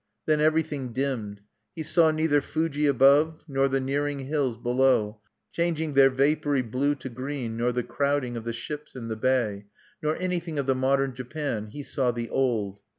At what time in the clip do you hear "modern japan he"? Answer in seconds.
10.73-11.83